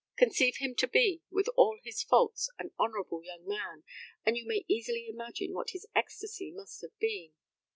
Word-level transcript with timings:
Conceive 0.17 0.55
him 0.57 0.73
to 0.77 0.87
be, 0.87 1.21
with 1.29 1.47
all 1.55 1.79
his 1.83 2.01
faults 2.01 2.49
an 2.57 2.71
honourable 2.79 3.23
young 3.23 3.47
man, 3.47 3.83
and 4.25 4.35
you 4.35 4.47
may 4.47 4.65
easily 4.67 5.05
imagine 5.07 5.53
what 5.53 5.69
his 5.73 5.85
ecstacy 5.95 6.49
must 6.51 6.81
have 6.81 6.97
been. 6.97 7.33